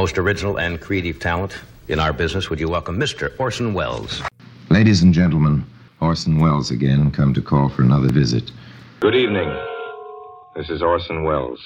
[0.00, 2.48] most original and creative talent in our business.
[2.48, 3.38] Would you welcome Mr.
[3.38, 4.22] Orson Welles?
[4.70, 5.62] Ladies and gentlemen,
[6.00, 8.50] Orson Welles again, come to call for another visit.
[9.00, 9.54] Good evening.
[10.56, 11.60] This is Orson Welles.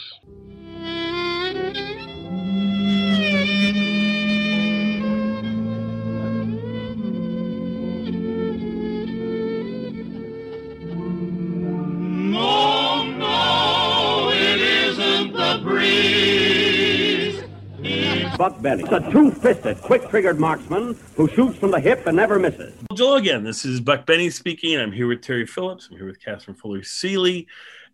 [18.44, 22.74] Buck Benny, It's a two-fisted, quick-triggered marksman who shoots from the hip and never misses.
[22.92, 23.42] Joel again.
[23.42, 24.78] This is Buck Benny speaking.
[24.78, 25.88] I'm here with Terry Phillips.
[25.90, 27.46] I'm here with Catherine Fuller Seeley,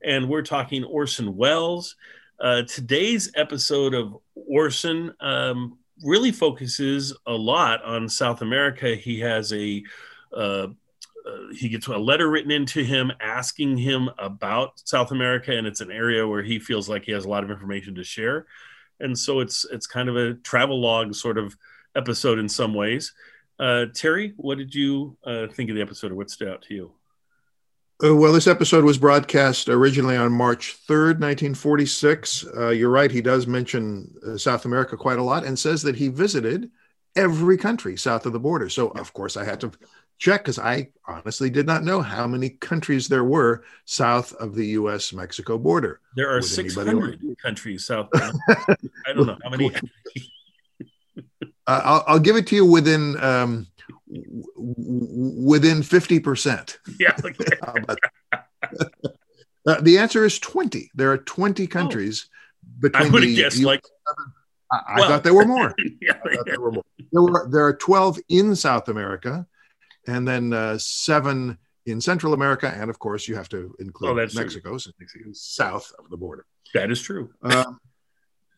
[0.03, 1.95] and we're talking Orson Welles.
[2.41, 8.97] Uh, today's episode of Orson um, really focuses a lot on South America.
[8.97, 9.85] He has a
[10.37, 10.67] uh, uh,
[11.55, 15.93] he gets a letter written into him asking him about South America, and it's an
[15.93, 18.47] area where he feels like he has a lot of information to share.
[19.01, 21.57] And so it's it's kind of a travel log sort of
[21.97, 23.13] episode in some ways.
[23.59, 26.75] Uh, Terry, what did you uh, think of the episode, or what stood out to
[26.75, 26.93] you?
[28.03, 32.47] Uh, well, this episode was broadcast originally on March 3rd, 1946.
[32.57, 35.97] Uh, you're right, he does mention uh, South America quite a lot and says that
[35.97, 36.71] he visited
[37.15, 38.71] every country south of the border.
[38.71, 39.73] So, of course, I had to
[40.21, 44.67] check because I honestly did not know how many countries there were south of the
[44.79, 46.01] US Mexico border.
[46.15, 48.09] There are Would 600 countries south.
[48.15, 49.73] I don't know how many.
[51.67, 53.67] Uh, I'll, I'll give it to you within um,
[54.09, 56.79] w- within 50%.
[56.99, 57.17] yeah.
[58.33, 58.41] How?
[59.67, 60.91] Uh, the answer is 20.
[60.95, 62.31] There are 20 countries
[62.81, 63.07] between Oh.
[63.07, 63.85] I would have guessed US like
[64.73, 65.75] I, I well, thought there were more.
[66.01, 66.39] yeah, yeah.
[66.47, 66.85] there were more.
[67.13, 69.47] There were there are 12 in South America,
[70.11, 74.29] and then uh, seven in Central America, and of course you have to include Oh.
[74.41, 74.95] Mexico, since
[75.33, 76.45] south of the border.
[76.75, 77.31] That is true.
[77.43, 77.79] Um,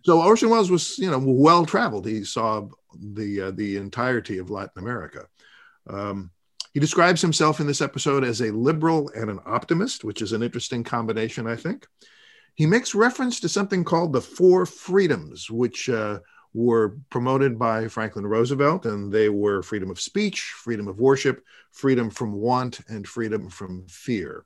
[0.05, 2.07] so Orson Welles was, you know, well traveled.
[2.07, 2.69] He saw
[3.17, 5.27] the uh, the entirety of Latin America.
[5.89, 6.31] Um,
[6.75, 10.43] he describes himself in this episode as a liberal and an optimist, which is an
[10.43, 11.87] interesting combination, I think.
[12.55, 16.19] He makes reference to something called the Four Freedoms, which uh,
[16.55, 22.11] were promoted by Franklin Roosevelt, and they were freedom of speech, freedom of worship, freedom
[22.11, 24.45] from want, and freedom from fear.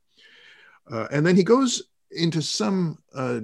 [0.90, 3.40] Uh, and then he goes into some uh,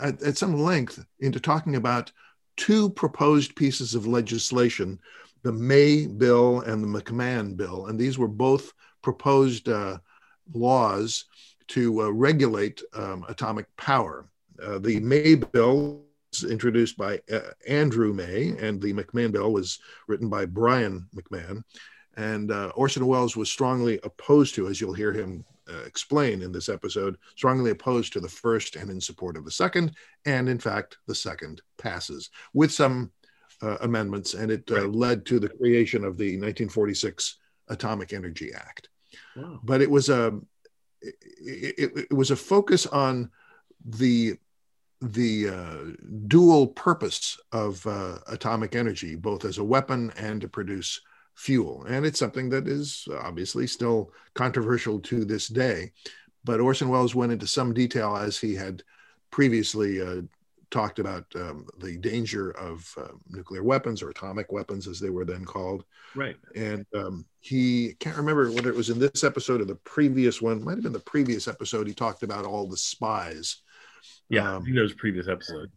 [0.00, 2.12] at, at some length into talking about
[2.56, 4.98] two proposed pieces of legislation
[5.44, 7.86] the May bill and the McMahon bill.
[7.86, 8.72] And these were both
[9.02, 9.98] proposed uh,
[10.52, 11.24] laws
[11.68, 14.28] to uh, regulate um, atomic power.
[14.60, 16.02] Uh, the May bill
[16.42, 21.62] was introduced by uh, Andrew May, and the McMahon bill was written by Brien McMahon.
[22.16, 26.50] And uh, Orson Welles was strongly opposed to, as you'll hear him uh, explain in
[26.50, 29.94] this episode, strongly opposed to the first and in support of the second.
[30.24, 33.12] And in fact, the second passes with some
[33.62, 37.36] uh, amendments, and it uh, led to the creation of the 1946
[37.68, 38.88] Atomic Energy Act.
[39.36, 39.60] Wow.
[39.62, 40.40] But it was a
[41.00, 41.14] it,
[41.78, 43.30] it, it was a focus on
[43.84, 44.36] the
[45.00, 51.00] the uh, dual purpose of uh, atomic energy, both as a weapon and to produce
[51.34, 51.84] fuel.
[51.88, 55.92] And it's something that is obviously still controversial to this day.
[56.44, 58.82] But Orson Welles went into some detail as he had
[59.30, 60.22] previously uh,
[60.70, 65.24] talked about um, the danger of uh, nuclear weapons or atomic weapons, as they were
[65.24, 65.84] then called.
[66.14, 66.36] Right.
[66.54, 70.62] And um, he can't remember whether it was in this episode or the previous one,
[70.62, 71.86] might have been the previous episode.
[71.86, 73.62] He talked about all the spies.
[74.28, 74.50] Yeah.
[74.52, 75.70] I Um, think that was previous episode.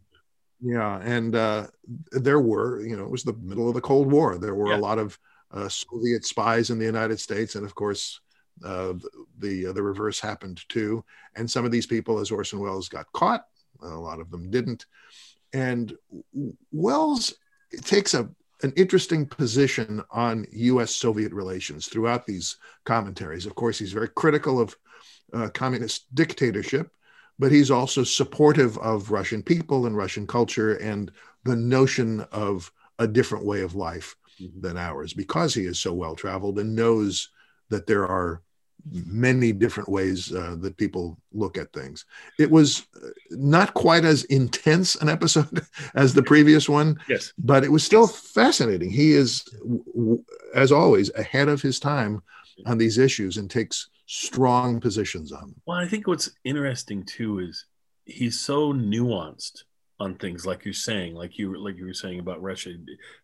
[0.60, 1.66] Yeah, and uh,
[2.12, 4.38] there were, you know, it was the middle of the Cold War.
[4.38, 4.76] There were Yeah.
[4.76, 5.18] a lot of
[5.50, 8.20] uh, Soviet spies in the United States, and of course,
[8.64, 8.94] uh,
[9.38, 11.04] the the reverse happened too.
[11.34, 13.44] And some of these people, as Orson Welles, got caught.
[13.82, 14.86] A lot of them didn't.
[15.52, 15.94] And
[16.70, 17.34] Welles
[17.82, 18.30] takes a
[18.62, 23.44] an interesting position on U.S.-Soviet relations throughout these commentaries.
[23.44, 24.76] Of course, he's very critical of
[25.32, 26.92] uh, communist dictatorship,
[27.38, 31.10] but he's also supportive of Russian people and Russian culture and
[31.44, 34.14] the notion of a different way of life
[34.60, 37.28] than ours because he is so well traveled and knows
[37.68, 38.42] that there are
[38.90, 42.04] many different ways uh, that people look at things.
[42.38, 45.64] It was uh, not quite as intense an episode
[45.94, 47.32] as the previous one, Yes.
[47.38, 48.90] but it was still fascinating.
[48.90, 49.44] He is,
[50.54, 52.22] as always, ahead of his time
[52.66, 55.54] on these issues and takes strong positions on them.
[55.64, 57.64] Well, I think what's interesting too is
[58.04, 59.62] he's so nuanced
[59.98, 62.74] on things like you're saying, like you like you were saying about Russia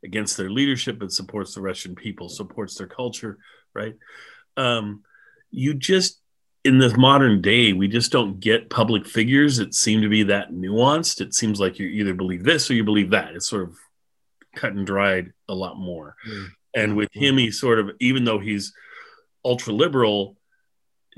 [0.02, 3.37] against their leadership, but supports the Russian people, supports their culture,
[3.75, 3.96] right?
[4.56, 5.02] Um,
[5.50, 6.23] you just
[6.64, 10.52] in this modern day, we just don't get public figures that seem to be that
[10.52, 11.20] nuanced.
[11.20, 13.35] It seems like you either believe this or you believe that.
[13.35, 13.76] It's sort of
[14.56, 16.17] cut and dried a lot more.
[16.75, 18.73] And with him, he's sort of even though he's
[19.44, 20.38] ultra liberal,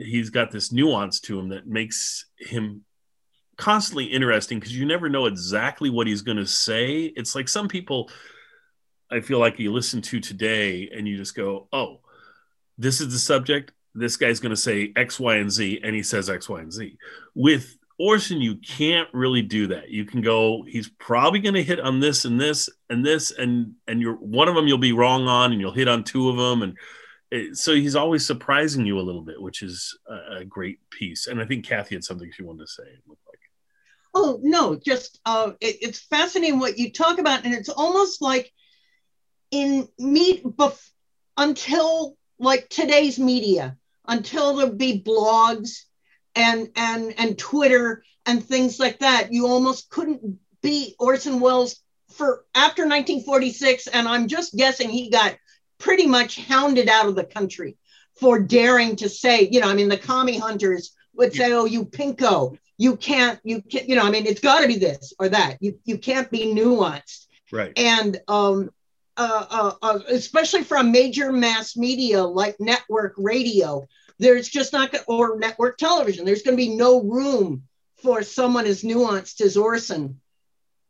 [0.02, 2.85] he's got this nuance to him that makes him
[3.56, 7.12] constantly interesting because you never know exactly what he's going to say.
[7.17, 8.11] It's like some people
[9.11, 12.00] I feel like you listen to today and you just go, oh,
[12.79, 13.73] this is the subject.
[13.94, 16.73] This guy's going to say X, Y, and Z, and he says X, Y, and
[16.73, 16.96] Z.
[17.35, 19.91] With Orson, you can't really do that.
[19.91, 23.75] You can go, he's probably going to hit on this and this and this, and
[23.88, 26.37] and you're one of them you'll be wrong on, and you'll hit on two of
[26.37, 26.79] them, and
[27.53, 31.27] so he's always surprising you a little bit, which is a, great piece.
[31.27, 32.82] And I think Kathy had something she wanted to say.
[32.82, 33.38] It looked like.
[34.12, 38.53] Oh no, just uh, it, it's fascinating what you talk about, and it's almost like
[39.53, 40.91] in meet bef-
[41.37, 43.77] until like today's media,
[44.09, 45.85] until there be blogs
[46.35, 51.81] and and and Twitter and things like that, you almost couldn't be Orson Welles
[52.12, 53.87] for after 1946.
[53.88, 55.37] And I'm just guessing he got
[55.81, 57.77] pretty much hounded out of the country
[58.21, 61.85] for daring to say, you know, I mean, the commie hunters would say, "Oh, you
[61.85, 65.29] pinko, you can't, you can't, you know, I mean, it's got to be this or
[65.31, 65.56] that.
[65.61, 67.73] You you can't be nuanced." Right.
[67.77, 68.71] And um,
[69.17, 73.87] uh, uh, uh, especially from major mass media like network radio,
[74.19, 76.25] there's just not or network television.
[76.25, 77.65] There's going to be no room
[78.03, 80.21] for someone as nuanced as Orson.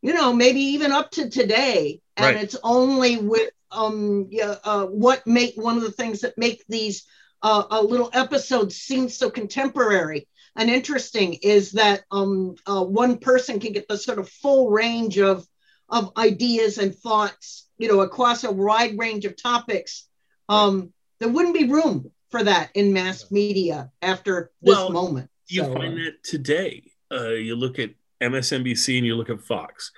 [0.01, 2.43] You know, maybe even up to today, and Right.
[2.43, 7.05] it's only with um yeah, uh, what make one of the things that make these
[7.43, 13.59] uh, uh, little episodes seem so contemporary and interesting is that um uh, one person
[13.59, 15.45] can get the sort of full range of
[15.89, 20.07] of ideas and thoughts you know across a wide range of topics
[20.49, 25.63] um there wouldn't be room for that in mass media after this Well, moment You
[25.63, 26.91] So, find that today.
[27.11, 27.91] Uh, you look at
[28.21, 29.91] MSNBC and you look at Fox.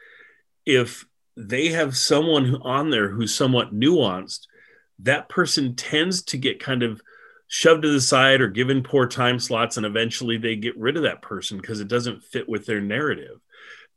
[0.66, 4.48] If they have someone on there who's somewhat nuanced,
[5.00, 7.02] that person tends to get kind of
[7.48, 11.04] shoved to the side or given poor time slots, and eventually they get rid of
[11.04, 13.40] that person because it doesn't fit with their narrative.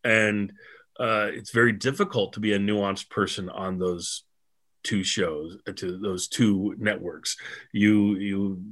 [0.05, 0.53] And
[0.99, 4.25] uh, it's very difficult to be a nuanced person on those
[4.87, 7.37] two shows uh, to those two networks
[7.73, 8.63] you you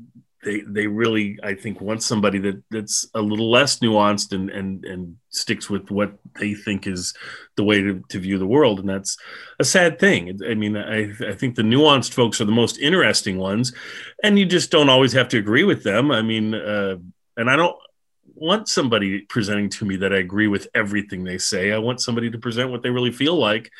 [0.44, 4.84] they they really i think want somebody that that's a little less nuanced and and
[4.84, 7.14] and sticks with what they think is
[7.56, 8.80] the way to, to view the world.
[8.80, 9.16] And that's
[9.58, 10.38] a sad thing.
[10.48, 13.72] I mean i i think the nuanced folks are the most interesting ones
[14.22, 16.10] and you just don't always have to agree with them.
[16.10, 16.96] I mean uh
[17.36, 17.76] and i don't
[18.36, 21.72] want somebody presenting to me that i agree with everything they say.
[21.72, 23.70] I want somebody to present what they really feel like.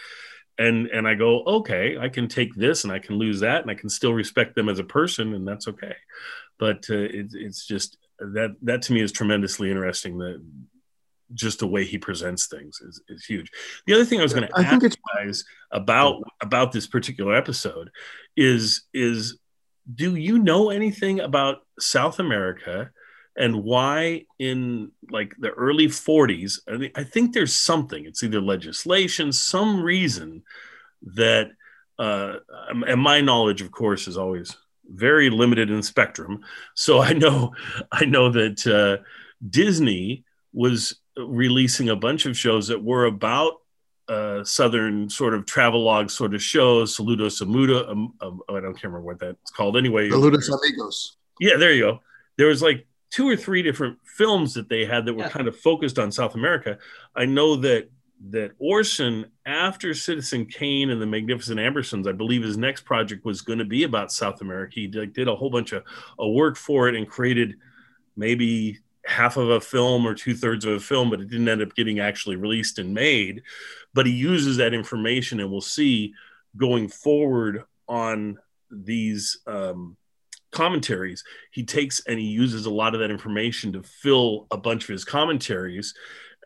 [0.56, 3.70] And and i go okay i can take this and i can lose that and
[3.72, 5.96] i can still respect them as a person and that's okay
[6.59, 10.43] but uh, it, it's just that that to me is tremendously interesting that
[11.33, 13.51] just the way he presents things is, is huge.
[13.87, 16.73] The other thing i was going to I ask think you it's- guys about about
[16.73, 17.91] this particular episode
[18.37, 19.39] is is
[19.95, 22.91] do you know anything about south america
[23.37, 28.41] and why in like the early 40s I, think, I think there's something it's either
[28.41, 30.43] legislation some reason
[31.15, 31.51] that
[31.99, 32.37] uh,
[32.69, 34.56] and my knowledge of course is always
[34.92, 36.40] very limited in spectrum
[36.75, 37.52] so i know
[37.92, 39.02] i know that uh,
[39.48, 43.54] disney was releasing a bunch of shows that were about
[44.08, 48.84] uh, southern sort of travelogue sort of shows saludo samuda um, um, i don't can't
[48.84, 51.17] remember what that's called anyway Saludos amigos.
[51.41, 52.00] yeah, there you go.
[52.36, 55.29] There was like two or three different films that they had that were Yeah.
[55.31, 56.79] kind of focused on South America.
[57.17, 57.88] I know that
[58.31, 63.43] that Orson, after Citizen Kane and the Magnificent Ambersons, I believe his next project was
[63.43, 64.72] going to be about South America.
[64.74, 65.84] He did, did a whole bunch of,
[66.19, 67.56] of work for it and created
[68.16, 71.60] maybe half of a film or two thirds of a film, but it didn't end
[71.60, 73.43] up getting actually released and made.
[73.93, 76.14] But he uses that information, and we'll see
[76.56, 78.38] going forward on
[78.70, 79.96] these um,
[80.50, 81.24] commentaries.
[81.50, 84.88] He takes and he uses a lot of that information to fill a bunch of
[84.88, 85.94] his commentaries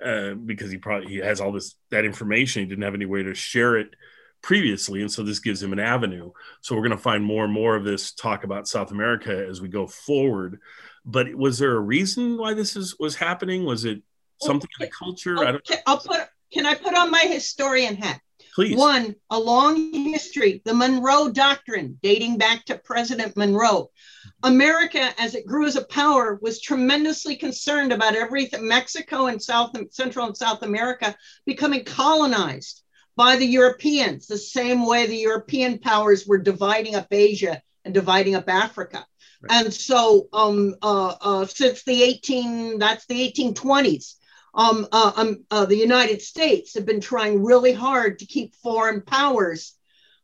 [0.05, 2.62] uh, because he probably he has all this that information.
[2.62, 3.95] He didn't have any way to share it
[4.43, 6.31] previously, and so this gives him an avenue.
[6.61, 9.61] So we're going to find more and more of this talk about South America as
[9.61, 10.61] we go forward.
[11.05, 13.64] But was there a reason why this is was happening?
[13.64, 14.02] Was it
[14.43, 15.38] something in the culture?
[15.38, 15.71] I don't.
[15.87, 16.21] I'll put.
[16.52, 18.21] Can I put on my historian hat?
[18.59, 18.77] Please.
[18.77, 23.93] One, a long history, the Monroe Doctrine, dating back to President Monroe.
[24.43, 29.77] America, as it grew as a power, was tremendously concerned about everything, Mexico and South
[29.93, 31.15] Central and South America
[31.47, 32.83] becoming colonized
[33.15, 38.35] by the Europeans, the same way the European powers were dividing up Asia and dividing
[38.35, 39.07] up Africa.
[39.49, 44.17] And so, um, uh, uh, since the 18, that's the 1820s,
[44.59, 49.00] um, uh, um, uh, the United States have been trying really hard to keep foreign
[49.00, 49.75] powers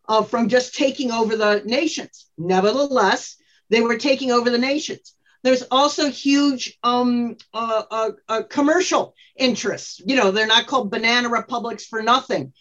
[0.09, 2.27] uh, from just taking over the nations.
[2.37, 3.37] Nevertheless,
[3.71, 5.15] they were taking over the nations.
[5.45, 10.01] There's also huge um, uh, uh, uh, commercial interests.
[10.05, 12.53] You know, they're not called banana republics for nothing.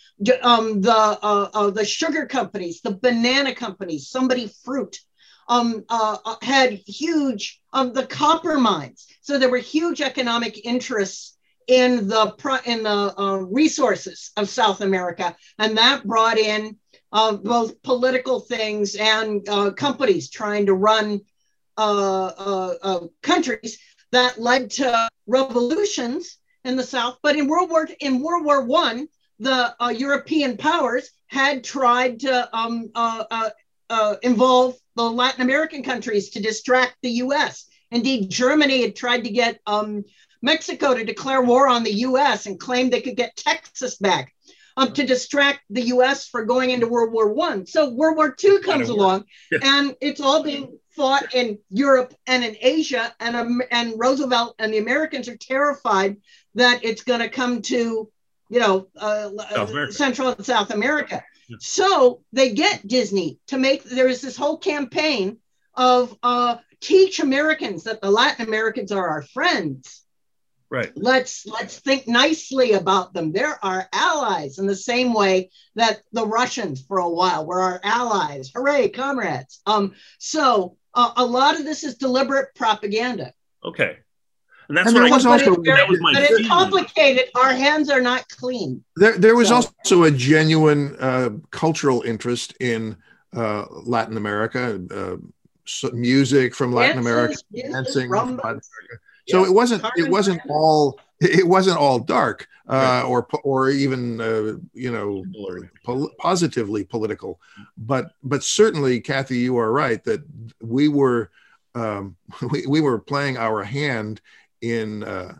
[0.44, 5.00] Um, the the sugar companies, the banana companies, somebody fruit,
[5.48, 9.08] um, uh, had huge um, the copper mines.
[9.22, 11.33] So there were huge economic interests
[11.67, 16.77] in the in the resources of South America, and that brought in
[17.12, 21.22] both political things and companies trying to run
[21.75, 23.79] uh, uh, uh, countries
[24.12, 27.17] that led to revolutions in the South.
[27.24, 29.08] But in World War in World War One,
[29.39, 33.50] the uh, European powers had tried to um, uh,
[33.89, 37.65] uh, involve the Latin American countries to distract the U.S.
[37.89, 40.03] Indeed, Germany had tried to get um,
[40.43, 42.45] Mexico to declare war on the U.S.
[42.45, 44.31] and claim they could get Texas back.
[44.75, 46.27] Um, to distract the U.S.
[46.27, 47.67] for going into World War One.
[47.67, 52.55] So World War II comes along, and it's all being fought in Europe and in
[52.59, 56.17] Asia, and um, and Roosevelt and the Americans are terrified
[56.55, 58.09] that it's going to come to,
[58.50, 61.23] you know, uh, Central and South America.
[61.50, 61.57] Yeah.
[61.59, 63.83] So they get Disney to make.
[63.83, 65.38] There is this whole campaign
[65.75, 70.02] of uh, teach Americans that the Latin Americans are our friends.
[70.74, 70.92] Right.
[70.96, 73.32] Let's let's think nicely about them.
[73.32, 77.80] They're our allies in the same way that the Russians for a while were our
[77.84, 78.50] allies.
[78.56, 79.62] Hooray, comrades.
[79.68, 83.34] Um, so uh, a lot of this is deliberate propaganda.
[83.63, 83.98] Okay.
[84.68, 87.25] And that's and what I was also very, that was my but it's complicated.
[87.36, 88.84] Our hands are not clean.
[88.96, 89.56] There, there was so.
[89.58, 92.98] also a genuine uh, cultural interest in
[93.36, 98.62] uh, Latin America, uh, music from Latin dances, America, dancing from Latin America.
[99.27, 104.22] So yes, it wasn't it wasn't all it wasn't all dark uh, or or even
[104.22, 105.24] uh, you know
[105.84, 107.39] pol- positively political,
[107.77, 110.22] but but certainly, Kathy, you are right that
[110.62, 111.32] we were
[111.75, 112.15] um,
[112.51, 114.22] we, we were playing our hand
[114.62, 115.36] in uh,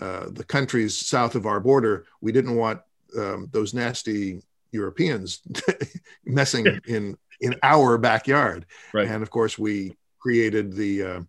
[0.00, 2.06] uh, the countries south of our border.
[2.20, 2.80] We didn't want
[3.16, 5.40] um, those nasty Europeans
[6.24, 9.08] messing in in our backyard, right.
[9.08, 11.20] and of course we created the uh,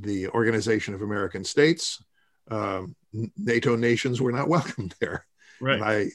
[0.00, 2.02] the Organization of American States.
[2.50, 2.94] Um,
[3.36, 5.26] NATO nations were not welcome there.
[5.60, 5.74] Right.
[5.74, 6.10] And I,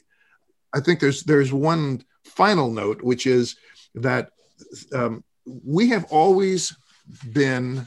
[0.74, 3.56] I think there's there's one final note, which is
[3.94, 4.30] that
[4.92, 6.76] um, we have always
[7.32, 7.86] been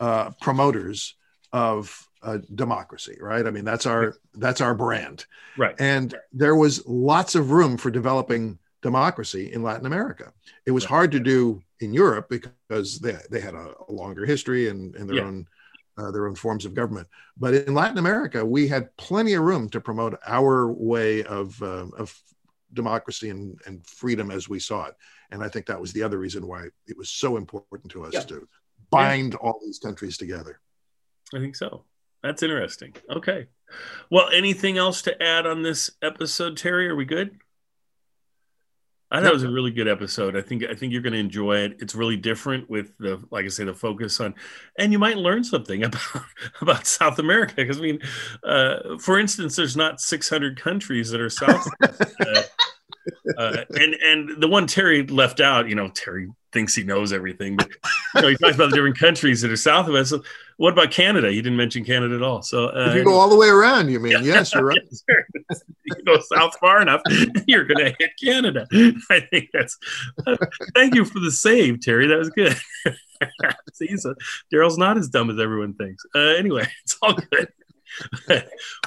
[0.00, 1.14] uh, promoters
[1.52, 3.46] of uh, democracy, right?
[3.46, 5.26] I mean, that's our that's our brand,
[5.58, 5.74] right?
[5.78, 10.32] And there was lots of room for developing democracy in Latin America.
[10.66, 10.90] It was right.
[10.90, 15.08] hard to do in Europe because they, they had a, a longer history and, and
[15.08, 15.24] their yeah.
[15.24, 15.46] own
[15.98, 17.06] uh, their own forms of government.
[17.36, 21.86] But in Latin America, we had plenty of room to promote our way of, uh,
[21.98, 22.18] of
[22.72, 24.94] democracy and, and freedom as we saw it.
[25.30, 28.14] And I think that was the other reason why it was so important to us
[28.14, 28.20] yeah.
[28.20, 28.48] to
[28.90, 29.38] bind yeah.
[29.40, 30.60] all these countries together.
[31.34, 31.84] I think so.
[32.22, 32.94] That's interesting.
[33.10, 33.46] Okay.
[34.10, 36.88] Well, anything else to add on this episode, Terry?
[36.88, 37.38] Are we good?
[39.12, 40.36] I thought it was a really good episode.
[40.36, 41.76] I think I think you're going to enjoy it.
[41.80, 44.34] It's really different with the, like I say, the focus on,
[44.78, 46.22] and you might learn something about
[46.62, 47.56] about South America.
[47.56, 47.98] Because I mean,
[48.42, 51.68] uh, for instance, there's not 600 countries that are South.
[51.82, 52.42] uh,
[53.42, 57.56] uh, and and the one Terry left out, you know, Terry thinks he knows everything,
[57.56, 57.68] but
[58.14, 60.10] you know, he talks about the different countries that are south of us.
[60.10, 60.22] So
[60.58, 61.30] what about Canada?
[61.30, 62.42] He didn't mention Canada at all.
[62.42, 64.22] So uh, if you go all the way around, you mean?
[64.22, 64.78] yes, you're right.
[65.08, 67.00] you go south far enough,
[67.46, 68.66] you're going to hit Canada.
[69.10, 69.78] I think that's.
[70.26, 70.36] Uh,
[70.74, 72.06] thank you for the save, Terry.
[72.06, 72.56] That was good.
[73.72, 74.14] See, so
[74.52, 76.04] Daryl's not as dumb as everyone thinks.
[76.14, 77.48] Uh, anyway, it's all good.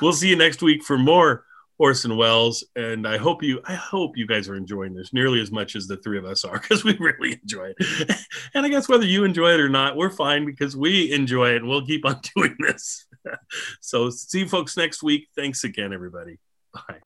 [0.01, 1.45] we'll see you next week for more
[1.77, 5.51] Orson Welles, and I hope you I hope you guys are enjoying this nearly as
[5.51, 8.11] much as the three of us are because we really enjoy it.
[8.53, 11.57] and I guess whether you enjoy it or not, we're fine because we enjoy it
[11.57, 13.05] and we'll keep on doing this.
[13.81, 15.27] so see you folks next week.
[15.35, 16.37] Thanks again, everybody.
[16.73, 16.99] Bye.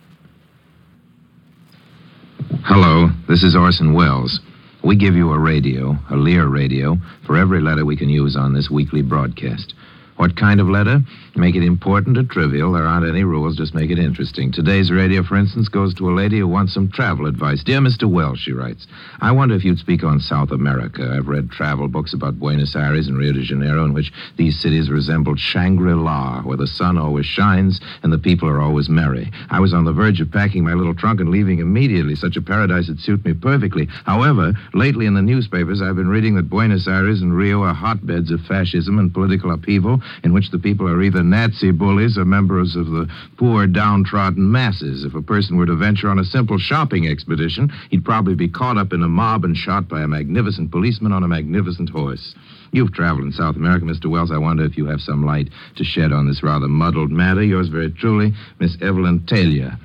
[2.63, 4.41] Hello, this is Orson Welles.
[4.83, 8.53] We give you a radio, a Lear radio, for every letter we can use on
[8.53, 9.73] this weekly broadcast.
[10.19, 10.99] What kind of letter?
[11.37, 12.73] Make it important or trivial.
[12.73, 13.55] There aren't any rules.
[13.55, 14.51] Just make it interesting.
[14.51, 17.63] Today's radio, for instance, goes to a lady who wants some travel advice.
[17.63, 18.03] Dear Mr.
[18.03, 18.85] Welles, she writes,
[19.21, 21.15] I wonder if you'd speak on South America.
[21.15, 24.89] I've read travel books about Buenos Aires and Rio de Janeiro in which these cities
[24.89, 29.31] resemble Shangri La, where the sun always shines and the people are always merry.
[29.49, 32.15] I was on the verge of packing my little trunk and leaving immediately.
[32.15, 33.87] Such a paradise would suit me perfectly.
[34.05, 38.31] However, lately in the newspapers, I've been reading that Buenos Aires and Rio are hotbeds
[38.31, 42.75] of fascism and political upheaval in which the people are either Nazi bullies or members
[42.75, 45.03] of the poor, downtrodden masses.
[45.03, 48.77] If a person were to venture on a simple shopping expedition, he'd probably be caught
[48.77, 52.35] up in a mob and shot by a magnificent policeman on a magnificent horse.
[52.71, 54.05] You've traveled in South America, Mr.
[54.07, 54.31] Welles.
[54.31, 57.43] I wonder if you have some light to shed on this rather muddled matter.
[57.43, 59.77] Yours very truly, Miss Evelyn Taylor.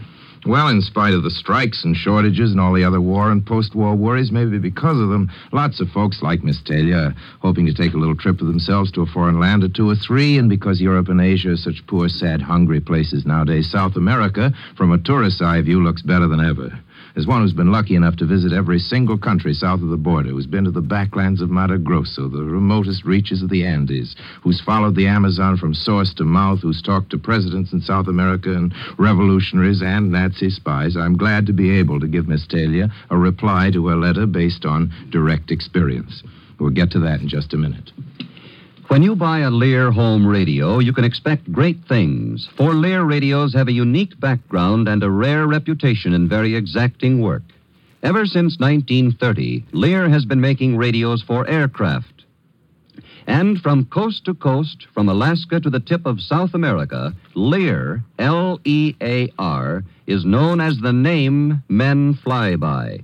[0.46, 3.74] Well, in spite of the strikes and shortages and all the other war and post
[3.74, 7.72] war worries, maybe because of them, lots of folks like Miss Taylor are hoping to
[7.72, 10.50] take a little trip of themselves to a foreign land or two or three, and
[10.50, 14.98] because Europe and Asia are such poor, sad, hungry places nowadays, South America, from a
[14.98, 16.78] tourist's eye view, looks better than ever.
[17.16, 20.30] As one who's been lucky enough to visit every single country south of the border,
[20.30, 24.60] who's been to the backlands of Mato Grosso, the remotest reaches of the Andes, who's
[24.60, 28.74] followed the Amazon from source to mouth, who's talked to presidents in South America and
[28.98, 33.70] revolutionaries and Nazi spies, I'm glad to be able to give Miss Taylor a reply
[33.70, 36.24] to her letter based on direct experience.
[36.58, 37.92] We'll get to that in just a minute.
[38.88, 43.54] When you buy a Lear home radio, you can expect great things, for Lear radios
[43.54, 47.42] have a unique background and a rare reputation in very exacting work.
[48.02, 52.24] Ever since 1930, Lear has been making radios for aircraft.
[53.26, 58.60] And from coast to coast, from Alaska to the tip of South America, Lear, L
[58.64, 63.00] E A R, is known as the name men fly by.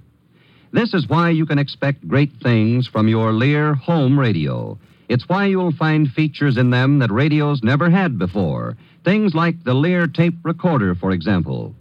[0.73, 4.79] This is why you can expect great things from your Lear home radio.
[5.11, 8.77] It's why you'll find features in them that radios never had before.
[9.05, 11.75] Things like the Lear tape recorder, for example.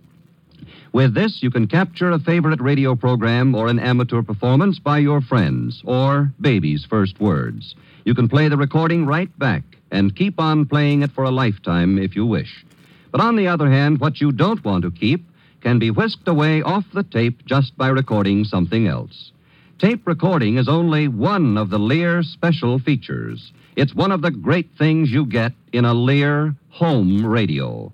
[0.94, 5.22] With this, you can capture a favorite radio program or an amateur performance by your
[5.22, 7.76] friends or baby's first words.
[8.04, 12.00] You can play the recording right back and keep on playing it for a lifetime
[12.00, 12.66] if you wish.
[13.12, 15.24] But on the other hand, what you don't want to keep
[15.62, 19.32] can be whisked away off the tape just by recording something else.
[19.80, 23.54] Tape recording is only one of the Lear special features.
[23.78, 27.90] It's one of the great things you get in a Lear home radio.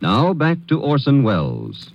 [0.00, 1.90] Now back to Orson Welles.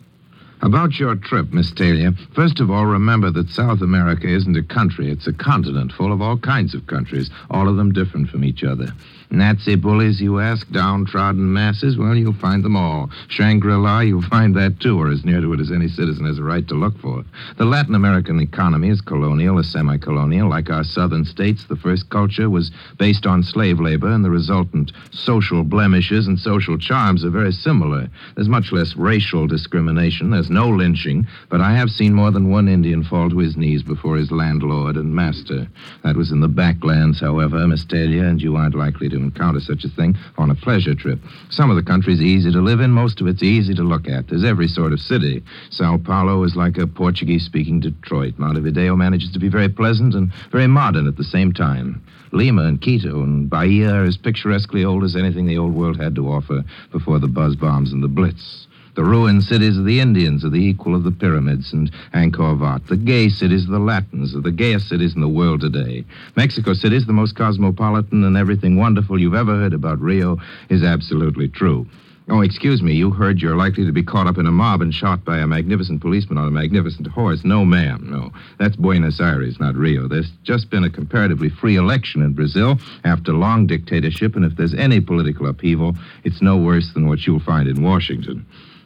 [0.61, 5.11] About your trip, Miss Taylor, first of all, remember that South America isn't a country,
[5.11, 8.63] it's a continent full of all kinds of countries, all of them different from each
[8.63, 8.87] other.
[9.31, 13.09] Nazi bullies, you ask, downtrodden masses, well, you'll find them all.
[13.27, 16.37] Shangri La, you'll find that too, or as near to it as any citizen has
[16.37, 17.23] a right to look for.
[17.57, 20.49] The Latin American economy is colonial or semi colonial.
[20.49, 24.91] Like our southern states, the first culture was based on slave labor, and the resultant
[25.11, 28.07] social blemishes and social charms are very similar.
[28.35, 32.67] There's much less racial discrimination, there's no lynching, but I have seen more than one
[32.67, 35.67] Indian fall to his knees before his landlord and master.
[36.03, 39.83] That was in the backlands, however, Miss Taylor, and you aren't likely to encounter such
[39.83, 41.19] a thing on a pleasure trip.
[41.49, 44.27] Some of the country's easy to live in, most of it's easy to look at.
[44.27, 45.43] There's every sort of city.
[45.69, 48.37] Sao Paulo is like a Portuguese speaking Detroit.
[48.37, 52.01] Montevideo manages to be very pleasant and very modern at the same time.
[52.31, 56.15] Lima and Quito and Bahia are as picturesquely old as anything the old world had
[56.15, 58.67] to offer before the buzz bombs and the blitz.
[58.95, 62.87] The ruined cities of the Indians are the equal of the pyramids and Angkor Wat.
[62.87, 66.05] The gay cities of the Latins are the gayest cities in the world today.
[66.37, 70.37] Mexico City is the most cosmopolitan, and everything wonderful you've ever heard about Rio
[70.69, 71.85] is absolutely true.
[72.29, 74.93] Oh, excuse me, you heard you're likely to be caught up in a mob and
[74.93, 77.43] shot by a magnificent policeman on a magnificent horse.
[77.43, 78.31] No, ma'am, no.
[78.59, 80.07] That's Buenos Aires, not Rio.
[80.07, 84.73] There's just been a comparatively free election in Brazil after long dictatorship, and if there's
[84.73, 88.45] any political upheaval, it's no worse than what you'll find in Washington.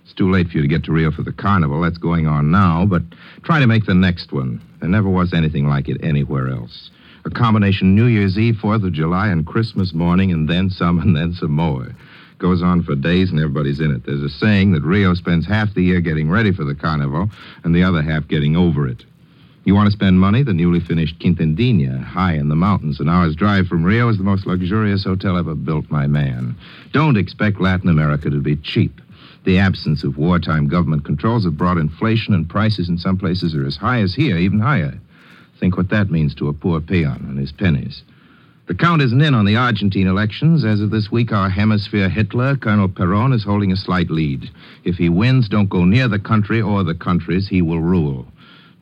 [0.09, 1.81] It's too late for you to get to Rio for the carnival.
[1.81, 3.03] That's going on now, but
[3.43, 4.59] try to make the next one.
[4.79, 6.89] There never was anything like it anywhere else.
[7.25, 11.15] A combination New Year's Eve, Fourth of July, and Christmas morning, and then some, and
[11.15, 11.95] then some more.
[12.39, 14.03] Goes on for days, and everybody's in it.
[14.03, 17.29] There's a saying that Rio spends half the year getting ready for the carnival,
[17.63, 19.03] and the other half getting over it.
[19.63, 20.41] You want to spend money?
[20.41, 24.23] The newly finished Quitandinha, high in the mountains, an hour's drive from Rio, is the
[24.23, 26.55] most luxurious hotel ever built, my man.
[26.93, 28.99] Don't expect Latin America to be cheap.
[29.45, 33.65] The absence of wartime government controls have brought inflation, and prices in some places are
[33.65, 34.99] as high as here, even higher.
[35.59, 38.03] Think what that means to a poor peon and his pennies.
[38.67, 40.63] The count isn't in on the Argentine elections.
[40.63, 44.49] As of this week, our hemisphere Hitler, Colonel Peron, is holding a slight lead.
[44.83, 47.47] If he wins, don't go near the country or the countries.
[47.47, 48.27] He will rule.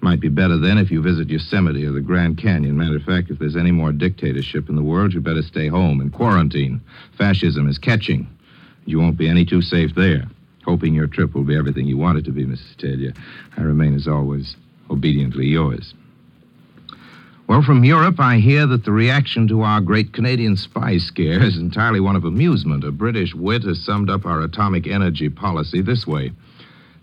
[0.01, 2.77] Might be better then if you visit Yosemite or the Grand Canyon.
[2.77, 6.01] Matter of fact, if there's any more dictatorship in the world, you better stay home
[6.01, 6.81] and quarantine.
[7.17, 8.27] Fascism is catching.
[8.85, 10.25] You won't be any too safe there.
[10.67, 12.75] Hoping your trip will be everything you want it to be, Mrs.
[12.77, 13.13] Taylor.
[13.55, 14.57] I remain, as always,
[14.89, 15.93] obediently yours.
[17.47, 21.57] Well, from Europe, I hear that the reaction to our great Canadian spy scare is
[21.57, 22.83] entirely one of amusement.
[22.83, 26.33] A British wit has summed up our atomic energy policy this way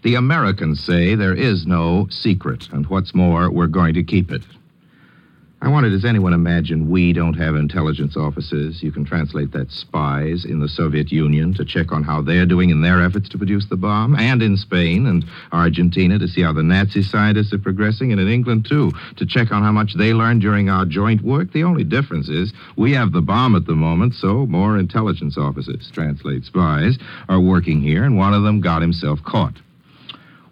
[0.03, 4.43] The Americans say there is no secret, and what's more, we're going to keep it.
[5.65, 8.83] I wonder, does anyone imagine we don't have intelligence officers?
[8.83, 12.69] You can translate that spies in the Soviet Union to check on how they're doing
[12.69, 16.53] in their efforts to produce the bomb, and in Spain and Argentina to see how
[16.53, 20.13] the Nazi scientists are progressing, and in England, too, to check on how much they
[20.13, 21.51] learned during our joint work.
[21.55, 25.91] The only difference is we have the bomb at the moment, so more intelligence officers,
[25.91, 26.99] translate spies,
[27.31, 29.55] are working here, and one of them got himself caught.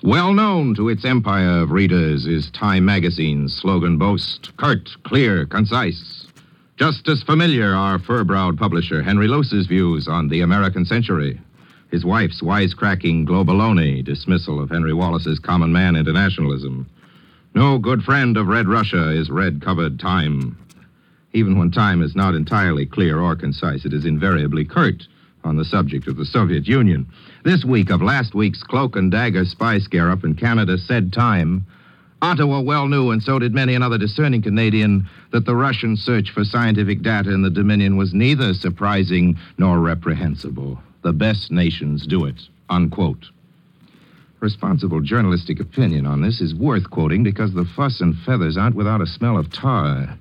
[0.04, 6.26] Well known to its empire of readers is Time Magazine's slogan boast curt, clear, concise.
[6.76, 11.40] Just as familiar are fur browed publisher Henry Luce's views on the American century,
[11.92, 16.90] his wife's wisecracking globaloney dismissal of Henry Wallace's common man internationalism.
[17.54, 20.58] No good friend of Red Russia is red covered Time.
[21.32, 25.06] Even when Time is not entirely clear or concise, it is invariably curt
[25.44, 27.06] on the subject of the Soviet Union.
[27.44, 31.66] This week of last week's cloak and dagger spy scare up in Canada said time.
[32.22, 36.44] Ottawa well knew, and so did many another discerning Canadian, that the Russian search for
[36.44, 40.80] scientific data in the Dominion was neither surprising nor reprehensible.
[41.02, 42.40] The best nations do it.
[42.70, 43.26] Unquote.
[44.38, 49.00] Responsible journalistic opinion on this is worth quoting because the fuss and feathers aren't without
[49.00, 50.16] a smell of tar.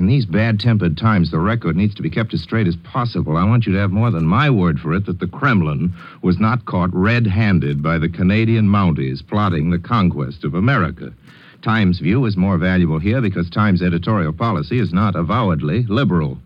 [0.00, 3.36] In these bad tempered times, the record needs to be kept as straight as possible.
[3.36, 6.40] I want you to have more than my word for it that the Kremlin was
[6.40, 11.12] not caught red handed by the Canadian Mounties plotting the conquest of America.
[11.60, 16.38] Time's view is more valuable here because Time's editorial policy is not avowedly liberal.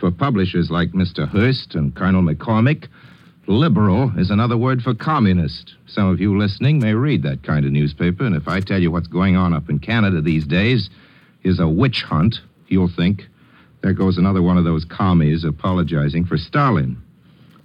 [0.00, 1.28] For publishers like Mr.
[1.28, 2.88] Hearst and Colonel McCormick,
[3.46, 5.76] liberal is another word for communist.
[5.86, 8.90] Some of you listening may read that kind of newspaper, and if I tell you
[8.90, 10.90] what's going on up in Canada these days
[11.44, 12.40] is a witch hunt,
[12.72, 13.28] you'll think,
[13.82, 17.02] there goes another one of those commies apologizing for Stalin.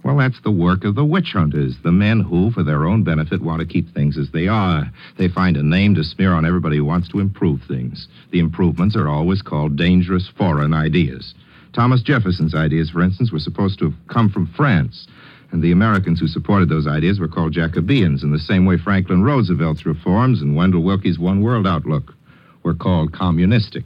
[0.04, 3.42] Well, that's the work of the witch hunters, the men who, for their own benefit,
[3.42, 4.90] want to keep things as they are.
[5.16, 8.08] They find a name to smear on everybody who wants to improve things.
[8.30, 11.34] The improvements are always called dangerous foreign ideas.
[11.72, 15.06] Thomas Jefferson's ideas, for instance, were supposed to have come from France.
[15.50, 19.22] And the Americans who supported those ideas were called Jacobins, in the same way Franklin
[19.22, 22.14] Roosevelt's reforms and Wendell Willkie's one world outlook
[22.62, 23.84] were called communistic.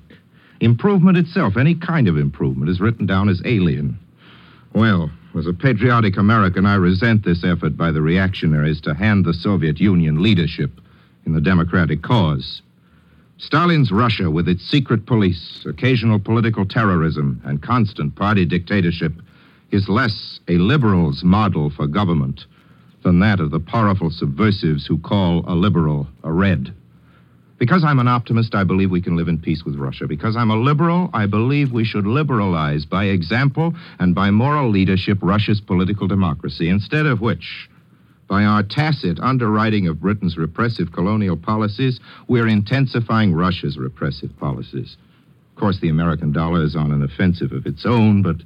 [0.62, 3.98] Improvement itself, any kind of improvement, is written down as alien.
[4.72, 9.34] Well, as a patriotic American, I resent this effort by the reactionaries to hand the
[9.34, 10.70] Soviet Union leadership
[11.26, 12.62] in the democratic cause.
[13.38, 19.14] Stalin's Russia, with its secret police, occasional political terrorism, and constant party dictatorship,
[19.72, 22.44] is less a liberal's model for government
[23.02, 26.72] than that of the powerful subversives who call a liberal a red.
[27.62, 30.08] Because I'm an optimist, I believe we can live in peace with Russia.
[30.08, 35.18] Because I'm a liberal, I believe we should liberalize by example and by moral leadership
[35.22, 37.70] Russia's political democracy, instead of which,
[38.28, 44.96] by our tacit underwriting of Britain's repressive colonial policies, we're intensifying Russia's repressive policies.
[45.54, 48.38] Of course, the American dollar is on an offensive of its own, but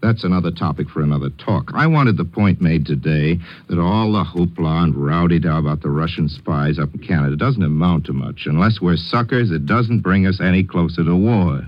[0.00, 1.70] that's another topic for another talk.
[1.74, 5.90] I wanted the point made today that all the hoopla and rowdy dow about the
[5.90, 8.46] Russian spies up in Canada doesn't amount to much.
[8.46, 11.62] Unless we're suckers, it doesn't bring us any closer to war.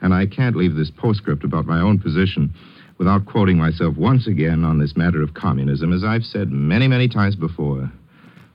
[0.00, 2.52] And I can't leave this postscript about my own position
[2.98, 5.92] without quoting myself once again on this matter of communism.
[5.92, 7.90] As I've said many, many times before,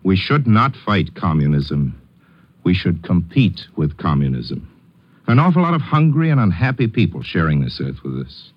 [0.04, 2.00] we should not fight communism.
[2.66, 4.70] We should compete with communism.
[5.28, 8.53] An awful lot of hungry and unhappy people sharing this earth with us.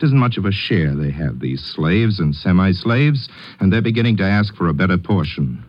[0.00, 3.28] It isn't much of a share they have, these slaves and semi slaves,
[3.60, 5.62] and they're beginning to ask for a better portion.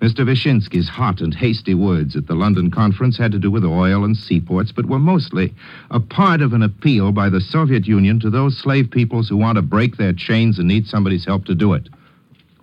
[0.00, 0.24] Mr.
[0.24, 4.16] Vyshinsky's hot and hasty words at the London conference had to do with oil and
[4.16, 5.52] seaports, but were mostly
[5.90, 9.56] a part of an appeal by the Soviet Union to those slave peoples who want
[9.56, 11.86] to break their chains and need somebody's help to do it.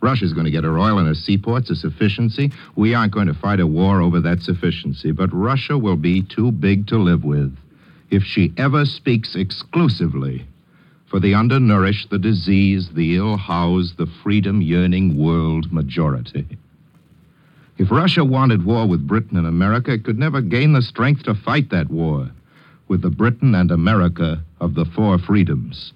[0.02, 2.52] Russia's going to get her oil and her seaports a sufficiency.
[2.76, 6.52] We aren't going to fight a war over that sufficiency, but Russia will be too
[6.52, 7.56] big to live with
[8.10, 10.47] if she ever speaks exclusively
[11.13, 16.58] for the undernourished, the diseased, the ill housed, the freedom yearning world majority.
[17.78, 21.36] If Russia wanted war with Britain and America, it could never gain the strength to
[21.36, 22.32] fight that war
[22.88, 25.93] with the Britain and America of the four freedoms.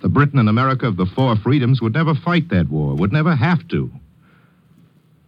[0.00, 3.36] The Britain and America of the four freedoms would never fight that war, would never
[3.36, 3.90] have to.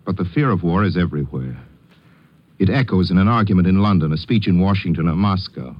[0.06, 1.58] But the fear of war is everywhere.
[2.58, 5.76] It echoes in an argument in London, a speech in Washington or Moscow.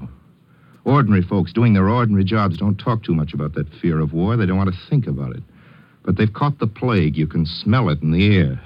[0.89, 4.39] Ordinary folks doing their ordinary jobs don't talk too much about that fear of war.
[4.39, 5.43] They don't want to think about it.
[6.03, 7.15] But they've caught the plague.
[7.15, 8.59] You can smell it in the air.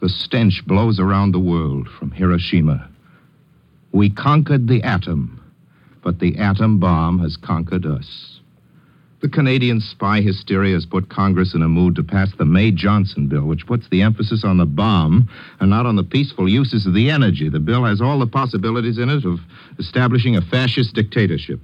[0.00, 2.88] The stench blows around the world from Hiroshima.
[3.90, 5.42] We conquered the atom,
[6.04, 8.39] but the atom bomb has conquered us.
[9.20, 13.28] The Canadian spy hysteria has put Congress in a mood to pass the May Johnson
[13.28, 15.28] bill, which puts the emphasis on the bomb
[15.60, 17.50] and not on the peaceful uses of the energy.
[17.50, 19.40] The bill has all the possibilities in it of
[19.78, 21.60] establishing a fascist dictatorship.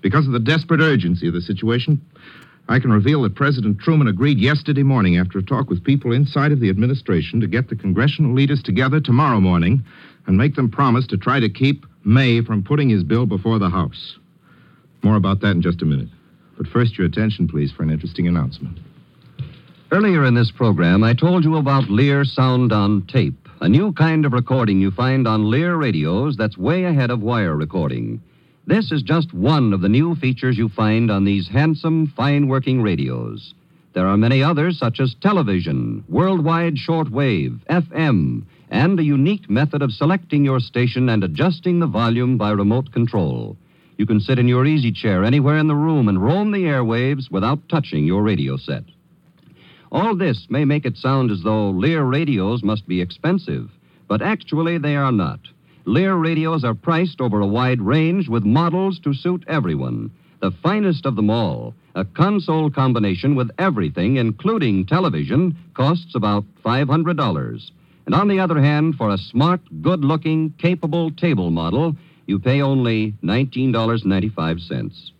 [0.00, 2.00] Because of the desperate urgency of the situation,
[2.68, 6.52] I can reveal that President Truman agreed yesterday morning after a talk with people inside
[6.52, 9.82] of the administration to get the congressional leaders together tomorrow morning
[10.28, 13.70] and make them promise to try to keep May from putting his bill before the
[13.70, 14.18] House.
[15.02, 16.08] More about that in just a minute.
[16.62, 18.78] But first, your attention, please, for an interesting announcement.
[19.90, 24.24] Earlier in this program, I told you about Lear Sound on Tape, a new kind
[24.24, 28.22] of recording you find on Lear radios that's way ahead of wire recording.
[28.64, 32.80] This is just one of the new features you find on these handsome, fine working
[32.80, 33.54] radios.
[33.92, 39.90] There are many others, such as television, worldwide shortwave, FM, and a unique method of
[39.90, 43.56] selecting your station and adjusting the volume by remote control.
[44.02, 47.30] You can sit in your easy chair anywhere in the room and roam the airwaves
[47.30, 48.82] without touching your radio set.
[49.92, 53.70] All this may make it sound as though Lear radios must be expensive,
[54.08, 55.38] but actually they are not.
[55.84, 60.10] Lear radios are priced over a wide range with models to suit everyone.
[60.40, 67.70] The finest of them all, a console combination with everything, including television, costs about $500.
[68.06, 71.94] And on the other hand, for a smart, good looking, capable table model,
[72.26, 75.10] you pay only $19.95.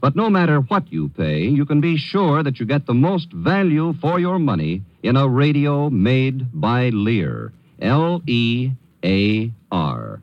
[0.00, 3.30] But no matter what you pay, you can be sure that you get the most
[3.32, 7.52] value for your money in a radio made by Lear.
[7.80, 8.70] L E
[9.04, 10.20] A R.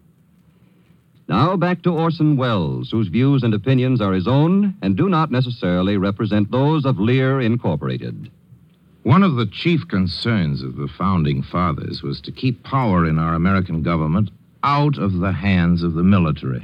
[1.27, 5.29] Now back to Orson Welles, whose views and opinions are his own and do not
[5.29, 8.31] necessarily represent those of Lear Incorporated.
[9.03, 13.33] One of the chief concerns of the founding fathers was to keep power in our
[13.33, 14.29] American government
[14.67, 16.61] out of the hands of the military.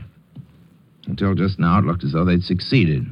[1.08, 3.06] Until just now, it looked as though they'd succeeded.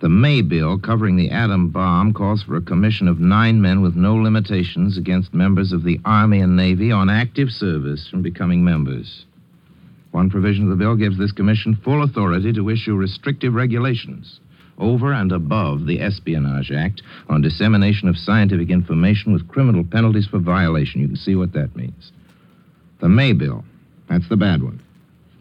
[0.00, 3.96] The May bill covering the atom bomb calls for a commission of nine men with
[3.96, 9.26] no limitations against members of the Army and Navy on active service from becoming members.
[10.12, 14.38] One provision of the bill gives this commission full authority to issue restrictive regulations
[14.78, 20.38] over and above the Espionage Act on dissemination of scientific information with criminal penalties for
[20.38, 21.00] violation.
[21.00, 22.12] You can see what that means.
[23.00, 23.64] The May bill,
[24.08, 24.80] that's the bad one.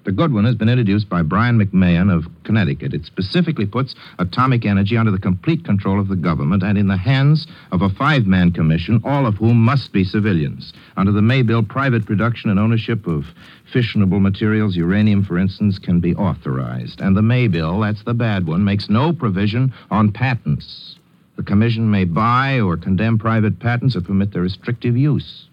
[0.08, 2.94] The good one has been introduced by Brien McMahon of Connecticut.
[2.94, 6.96] It specifically puts atomic energy under the complete control of the government and in the
[6.96, 10.72] hands of a five man commission, all of whom must be civilians.
[10.96, 13.26] Under the May bill, private production and ownership of
[13.74, 17.02] fissionable materials, uranium, for instance, can be authorized.
[17.02, 20.96] And the May bill, that's the bad one, makes no provision on patents.
[21.36, 25.48] The commission may buy or condemn private patents or permit their restrictive use.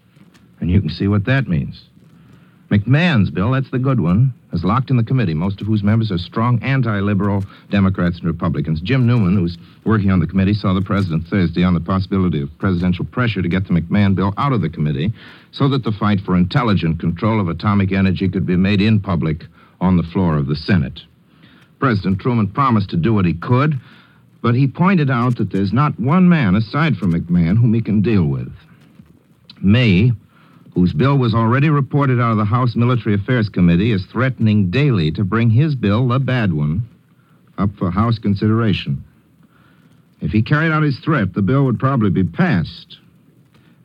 [0.61, 1.83] And you can see what that means.
[2.71, 6.11] McMahon's bill, that's the good one, is locked in the committee, most of whose members
[6.11, 8.81] are strong anti liberal Democrats and Republicans.
[8.81, 12.49] Jim Newman, who's working on the committee, saw the president Thursday on the possibility of
[12.57, 15.13] presidential pressure to get the McMahon bill out of the committee
[15.51, 19.45] so that the fight for intelligent control of atomic energy could be made in public
[19.79, 21.01] on the floor of the Senate.
[21.79, 23.79] President Truman promised to do what he could,
[24.41, 28.01] but he pointed out that there's not one man aside from McMahon whom he can
[28.01, 28.51] deal with.
[29.61, 30.13] May
[30.75, 35.09] whose bill was already reported out of the House Military Affairs Committee, is threatening daily
[35.11, 36.87] to bring his bill, the bad one,
[37.57, 39.01] up for House consideration.
[40.19, 42.99] If he carried out his threat, the bill would probably be passed.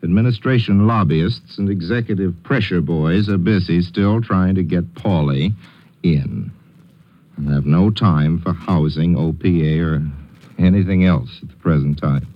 [0.03, 5.55] Administration lobbyists and executive pressure boys are busy still trying to get Pauley
[6.03, 6.51] in
[7.37, 10.03] and have no time for housing, OPA, or
[10.59, 12.27] anything else at the present time.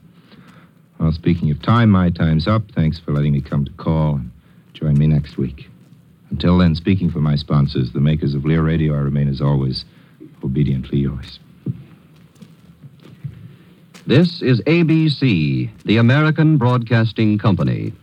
[1.00, 2.70] Well, speaking of time, my time's up.
[2.70, 4.20] Thanks for letting me come to call.
[4.84, 5.70] Join me next week.
[6.28, 9.86] Until then, speaking for my sponsors, the makers of Lear Radio, I remain as always
[10.44, 11.38] obediently yours.
[14.06, 17.94] This is ABC, the American Broadcasting Company.